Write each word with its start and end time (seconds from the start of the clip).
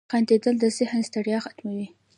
•خندېدل 0.11 0.55
د 0.61 0.65
ذهن 0.77 0.99
ستړیا 1.09 1.37
ختموي. 1.45 1.87